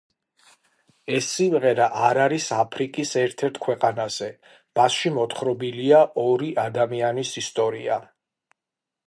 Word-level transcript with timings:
ეს 1.17 1.25
სიმღერა 1.33 1.89
არ 2.07 2.19
არის 2.23 2.47
აფრიკის 2.57 3.11
ერთ-ერთ 3.25 3.61
ქვეყანაზე, 3.67 4.31
მასში 4.81 5.13
მოთხრობილია 5.19 6.03
ორი 6.25 6.51
ადამიანის 6.65 7.37
ისტორია. 7.45 8.03